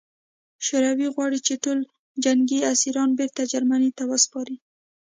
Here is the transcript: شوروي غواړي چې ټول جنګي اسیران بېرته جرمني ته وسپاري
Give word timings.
شوروي 0.65 1.07
غواړي 1.15 1.39
چې 1.47 1.53
ټول 1.63 1.79
جنګي 2.23 2.59
اسیران 2.73 3.09
بېرته 3.19 3.41
جرمني 3.51 3.89
ته 3.97 4.03
وسپاري 4.11 4.57